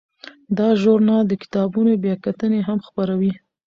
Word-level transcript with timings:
دا 0.57 0.67
ژورنال 0.81 1.23
د 1.27 1.33
کتابونو 1.41 1.91
بیاکتنې 2.03 2.59
هم 2.67 2.79
خپروي. 2.87 3.33